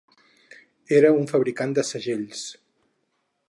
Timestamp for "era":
0.99-1.11